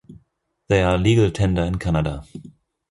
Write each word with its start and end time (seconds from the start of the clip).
They 0.67 0.81
are 0.81 0.97
legal 0.97 1.29
tender 1.29 1.61
in 1.61 1.77
Canada. 1.77 2.25